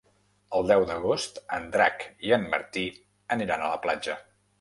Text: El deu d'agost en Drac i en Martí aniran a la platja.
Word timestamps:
El 0.59 0.63
deu 0.69 0.85
d'agost 0.91 1.37
en 1.57 1.67
Drac 1.75 2.05
i 2.29 2.33
en 2.39 2.47
Martí 2.55 2.87
aniran 3.37 3.67
a 3.67 3.69
la 3.75 3.79
platja. 3.85 4.17